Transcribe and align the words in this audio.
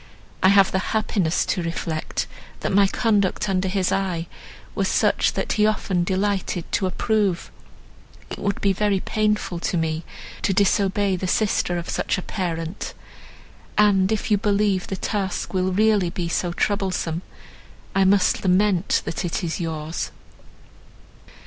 I 0.41 0.47
have 0.49 0.71
the 0.71 0.79
happiness 0.97 1.45
to 1.45 1.61
reflect, 1.61 2.25
that 2.61 2.73
my 2.73 2.87
conduct 2.87 3.47
under 3.47 3.67
his 3.67 3.91
eye 3.91 4.25
was 4.73 4.87
such 4.87 5.31
as 5.37 5.45
he 5.53 5.67
often 5.67 6.03
delighted 6.03 6.65
to 6.71 6.87
approve. 6.87 7.51
It 8.31 8.39
would 8.39 8.59
be 8.61 8.73
very 8.73 8.99
painful 8.99 9.59
to 9.59 9.77
me 9.77 10.03
to 10.41 10.55
disobey 10.55 11.17
the 11.17 11.27
sister 11.27 11.77
of 11.77 11.87
such 11.87 12.17
a 12.17 12.23
parent, 12.23 12.95
and, 13.77 14.11
if 14.11 14.31
you 14.31 14.39
believe 14.39 14.87
the 14.87 14.95
task 14.95 15.53
will 15.53 15.71
really 15.71 16.09
be 16.09 16.27
so 16.27 16.51
troublesome, 16.51 17.21
I 17.93 18.03
must 18.03 18.41
lament, 18.43 19.03
that 19.05 19.23
it 19.23 19.43
is 19.43 19.59
yours." 19.59 20.09